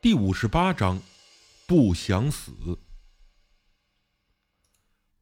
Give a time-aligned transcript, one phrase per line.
[0.00, 0.96] 第五十八章，
[1.66, 2.52] 不想死。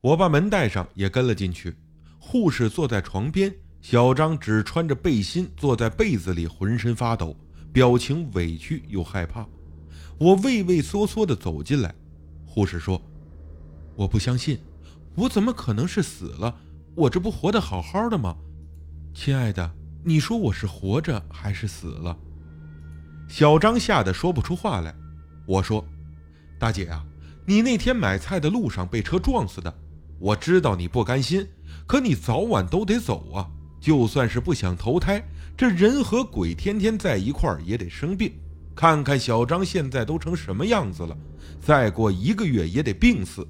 [0.02, 1.74] 我把门带上，也跟了进去。
[2.18, 7.34] 护士坐在床边，小张只穿着背心坐在被子里，浑身发抖，
[7.72, 9.48] 表情委屈又害怕。
[10.18, 11.94] 我畏畏缩缩地走进来，
[12.44, 13.00] 护士说
[13.96, 14.60] ：“我不相信，
[15.14, 16.54] 我怎么可能是死了？
[16.94, 18.36] 我这不活得好好的吗？
[19.14, 22.14] 亲爱的，你说我是活着还是死了？”
[23.28, 24.94] 小张吓得说不出话来。
[25.46, 25.84] 我说
[26.58, 27.04] ：“大姐啊，
[27.44, 29.72] 你那天买菜的路上被车撞死的。
[30.18, 31.46] 我知道你不甘心，
[31.86, 33.46] 可你早晚都得走啊。
[33.80, 35.22] 就算是不想投胎，
[35.56, 38.32] 这人和鬼天天在一块儿也得生病。
[38.74, 41.16] 看看小张现在都成什么样子了，
[41.60, 43.46] 再过一个月也得病死。”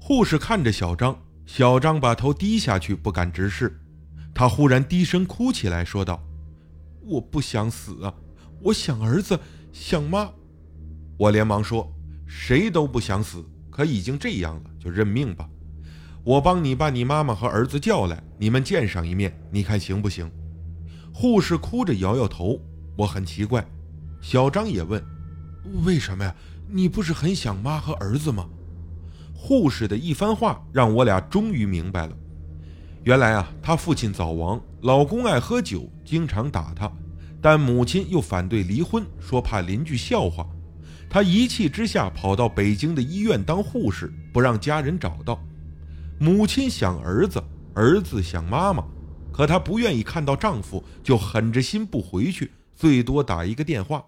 [0.00, 3.78] 护士看着小张，小张把头低下去，不敢直视。
[4.34, 6.22] 他忽然低声哭起来，说道
[7.04, 8.14] ：“我不想死啊。”
[8.60, 9.38] 我想儿子，
[9.72, 10.30] 想妈。
[11.16, 11.92] 我连忙说
[12.26, 15.48] ：“谁都不想死，可已经这样了，就认命吧。
[16.24, 20.30] 我帮你把你妈妈和儿子叫来，你们见上一面，你看行不行？”
[21.12, 22.60] 护士哭着摇摇头。
[22.96, 23.66] 我很奇怪，
[24.20, 25.02] 小张也问
[25.84, 26.34] ：“为什么呀？
[26.68, 28.48] 你不是很想妈和儿子吗？”
[29.34, 32.16] 护士的一番话让我俩终于明白了。
[33.04, 36.90] 原来啊，他父亲早亡，老公爱喝酒，经常打他。
[37.40, 40.46] 但母亲又反对离婚，说怕邻居笑话。
[41.10, 45.42] 他一气之下跑到北京的医院当护士，不让家人找到。
[46.18, 47.42] 母亲想儿子，
[47.74, 48.84] 儿子想妈妈，
[49.32, 54.04] 可她不愿意看到丈夫，就狠着心不回去，最多打一个电话。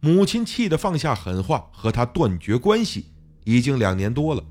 [0.00, 3.06] 母亲气得放下狠话，和他断绝关系。
[3.44, 4.44] 已经两年多了。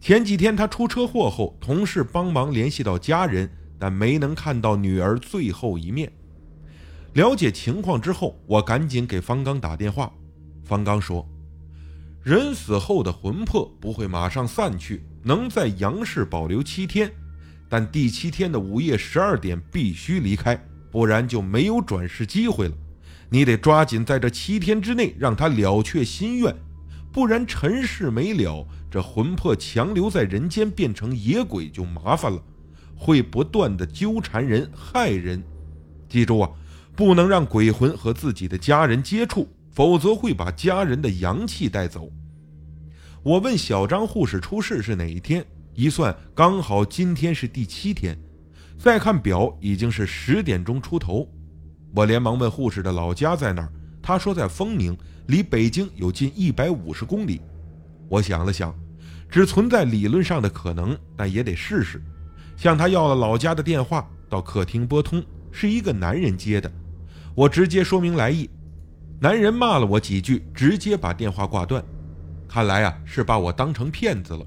[0.00, 6.12] 前几天他出车祸后，同事帮忙联系到家人，但没能看到女儿最后一面。
[7.16, 10.12] 了解情况之后，我赶紧给方刚打电话。
[10.62, 11.26] 方刚说
[12.22, 17.10] ：“人死后的魂魄不会马上散去，能在阳世保留七天，
[17.70, 22.74] 但第七天的午夜十二点必须离开，不然就没有转世机会了。
[23.30, 26.54] 你得抓紧在这七天之内让他了却心愿，
[27.10, 32.42] 不然尘世没了，这魂魄强留在人间变成野鬼就麻烦了，
[32.94, 35.42] 会不断的纠缠人害人。
[36.10, 36.50] 记住啊！”
[36.96, 42.10] 不能让鬼魂和自己的家人接触，否则会把家人的阳气带走。
[43.22, 48.18] 我问小张护士出事是哪一天，一算刚好今天是第七天。
[48.78, 51.28] 再看表，已经是十点钟出头。
[51.94, 54.96] 我连忙问护士的老家在哪儿，他说在丰宁，
[55.26, 57.40] 离北京有近一百五十公里。
[58.08, 58.74] 我想了想，
[59.28, 62.02] 只存在理论上的可能，但也得试试。
[62.56, 66.70] 向他要了老家的电话，到客厅拨通，是一个男人接的。
[67.36, 68.48] 我直接说明来意，
[69.20, 71.84] 男人骂了我几句，直接把电话挂断。
[72.48, 74.40] 看来啊，是把我当成骗子了。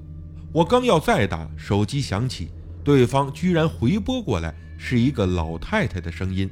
[0.52, 2.50] 我刚要再打，手机响起，
[2.82, 6.50] 对方居然回拨过来，是一个老太太的声音。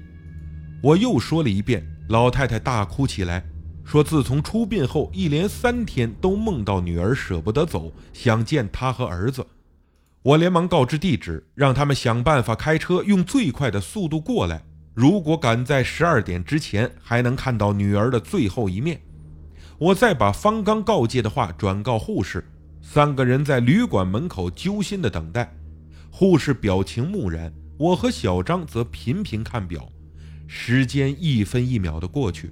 [0.81, 3.45] 我又说了一遍，老太太大哭起来，
[3.85, 9.45] 说自从出殡后，一连三天都梦到女儿舍不得走，想见她和儿子。
[10.23, 14.63] 我连忙告知地址，让他们想办法开车，用最快的速度过来。
[15.01, 19.01] 如果赶在十二点之前还能看到女儿的最后一面，
[19.79, 22.45] 我再把方刚告诫的话转告护士。
[22.83, 25.55] 三个人在旅馆门口揪心的等待，
[26.11, 29.89] 护士表情木然，我和小张则频频看表，
[30.49, 32.51] 时间一分一秒的过去，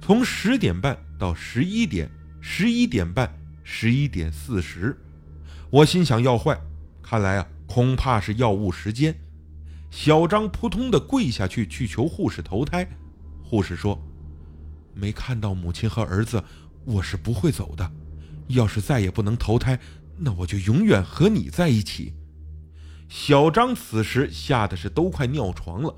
[0.00, 2.08] 从十点半到十一点，
[2.40, 3.28] 十一点半，
[3.64, 4.96] 十一点四十，
[5.68, 6.56] 我心想要坏，
[7.02, 9.12] 看来啊，恐怕是要误时间。
[9.90, 12.88] 小张扑通的跪下去，去求护士投胎。
[13.42, 13.98] 护士说
[14.94, 16.42] ：“没看到母亲和儿子，
[16.84, 17.90] 我是不会走的。
[18.48, 19.78] 要是再也不能投胎，
[20.16, 22.14] 那我就永远和你在一起。”
[23.08, 25.94] 小张此时吓得是都快尿床了。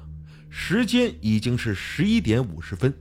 [0.48, 2.92] 时间已经是十一点五十分，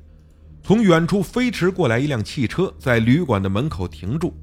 [0.63, 4.35] 从远处飞驰过来一辆汽车，在旅馆的门口停住。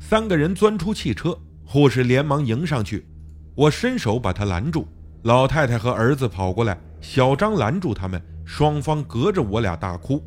[0.00, 3.06] 三个人钻出汽车，护士连忙迎上去，
[3.54, 4.88] 我伸手把他拦住。
[5.24, 10.22] 老太太和儿子跑过来，小张拦住他们，双方隔着我俩大哭。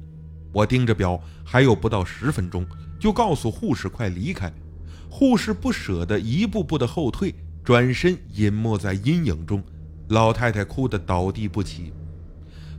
[0.51, 2.65] 我盯着表，还有不到十分钟，
[2.99, 4.51] 就告诉护士快离开。
[5.07, 9.61] 护士不舍得一步步的后退，转身隐没在阴影中。
[10.07, 11.93] 老太太哭得倒地不起。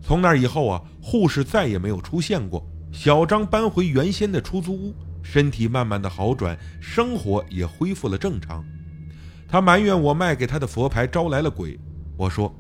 [0.03, 2.67] 从那以后啊，护士再也没有出现过。
[2.91, 4.93] 小张搬回原先的出租屋，
[5.23, 8.65] 身体慢慢的好转，生活也恢复了正常。
[9.47, 11.79] 他埋怨我卖给他的佛牌招来了鬼。
[12.19, 12.53] 我说：“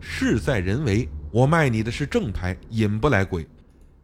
[0.00, 3.44] 事在人为，我卖你的是正牌，引不来鬼。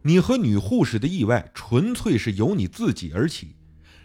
[0.01, 3.55] 你和女护士的意外纯粹是由你自己而起，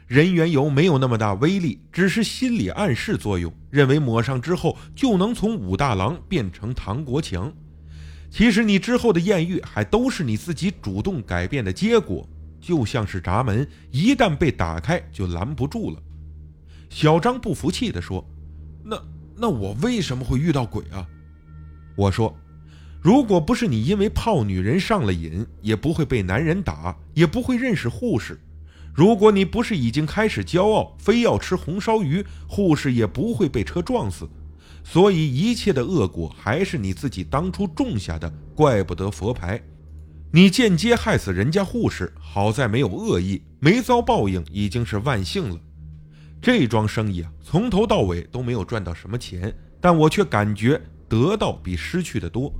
[0.07, 7.53] 人缘油没有那么大威力，只是心理暗示作用，认为抹上之后就能从武大郎变成唐国强。
[8.31, 12.29] 其实你之后的艳遇还都是你自己主动改变的结果，
[12.61, 16.01] 就像是闸门，一旦被打开就拦不住了。
[16.89, 18.25] 小张不服气地说
[19.37, 21.07] ：“那我为什么会遇到鬼啊？”
[21.97, 22.37] 我说。
[23.03, 28.41] 如果不是你因为泡女人上了瘾，也不会被男人打，也不会认识护士。
[28.93, 34.29] 如果你不是已经开始骄傲，非要吃红烧鱼，护士也不会被车撞死。
[34.83, 39.63] 所以一切的恶果还是你自己当初种下的，怪不得佛牌。
[40.33, 45.61] 你间接害死人家护士，好在没有恶意，没遭报应，已经是万幸了。
[46.47, 52.55] 这桩生意啊，从头到尾都没有赚到什么钱，但我却感觉得到比失去的多。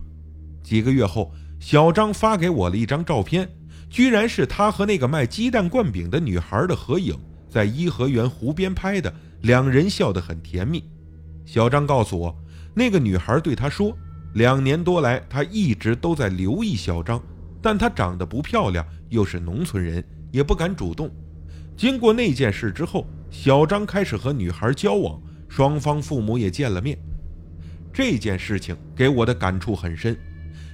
[0.61, 3.49] 几个月后，小张发给我了一张照片，
[3.89, 7.17] 居然是他和那个卖鸡蛋灌饼的女孩的合影，
[7.49, 10.83] 在颐和园湖边拍的，两人笑得很甜蜜。
[11.45, 12.37] 小张告诉我，
[12.75, 13.97] 那个女孩对他说，
[14.35, 17.23] 两年多来，他一直都在留意小张，
[17.63, 21.09] 但她长得不漂亮，又是农村人，也不敢主动。
[21.77, 26.99] 经过那件事之后，小张开始和女孩交往，双方父母也见了面。
[27.93, 30.17] 这件事情给我的感触很深。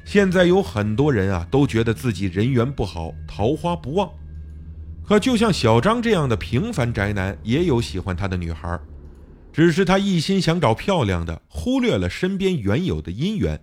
[0.04, 4.10] 现在有很多人啊，都觉得自己人缘不好，桃花不旺。
[5.04, 8.78] 可就像小张这样的平凡宅男，也有喜欢他的女孩，
[9.52, 13.60] 只是他一心想找漂亮的，忽略了身边原有的姻缘。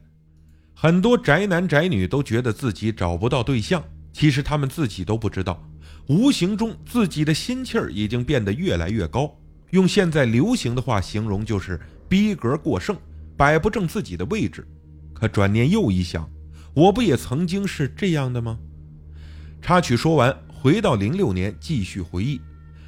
[0.73, 3.83] 很多宅男宅女都觉得自己找不到对象，
[4.13, 5.68] 其实他们自己都不知道，
[6.09, 9.31] 无形中自己的心气儿已经变得越来越高。
[9.69, 12.97] 用现在流行的话形容，就是逼格过剩，
[13.37, 14.67] 摆不正自己的位置。
[15.13, 16.27] 可转念又一想，
[16.73, 18.57] 我不也曾经是这样的吗？
[19.61, 22.41] 插曲说完，回到零六年继续回忆。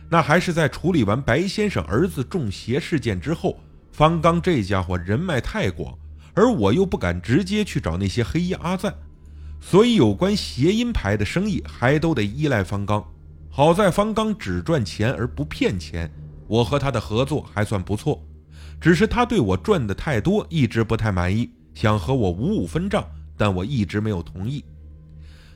[0.09, 3.59] 那还是在处理完白先生儿子中邪事件之后。
[3.91, 5.95] 方刚这家伙人脉太广，
[6.33, 8.95] 而我又不敢直接去找那些黑衣阿赞，
[9.59, 13.05] 所以有关谐音牌的生意还都得依赖方刚。
[13.53, 16.09] 好在方刚只赚钱而不骗钱，
[16.47, 18.23] 我和他的合作还算不错。
[18.79, 21.51] 只是他对我赚的太多，一直不太满意。
[21.73, 23.05] 想和我五五分账，
[23.35, 24.63] 但我一直没有同意。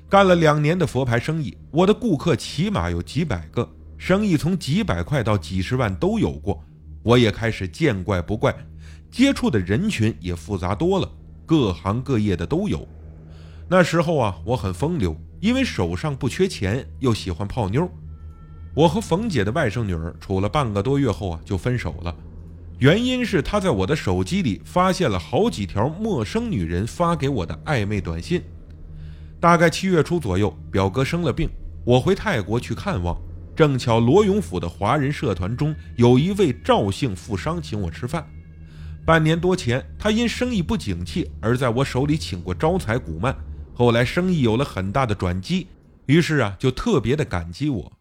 [0.09, 6.61] 干了两年的佛牌生意，我的顾客起码有几百个，生意从几百块到几十万都有过。
[7.01, 8.53] 我也开始见怪不怪，
[9.09, 11.09] 接触的人群也复杂多了，
[11.45, 12.85] 各行各业的都有。
[13.69, 15.15] 那时候啊，我很风流，
[15.45, 17.87] 因为手上不缺钱，又喜欢泡妞。
[18.73, 22.15] 我和冯姐的外甥女儿处了半个多月后啊，就分手了。
[22.79, 28.41] 原因是他在我的手机里发现了好几条陌生女人发给我的暧昧短信。
[29.39, 31.47] 大概七月初左右，表哥生了病，
[31.85, 33.15] 我回泰国去看望，
[33.55, 38.27] 正巧罗永府的华人社团中有一位赵姓富商请我吃饭。
[39.05, 43.37] 半年多前，他因生意不景气而在我手里请过招财古曼，
[43.75, 45.67] 后来生意有了很大的转机，
[46.05, 47.91] 于是啊，就特别的感激我。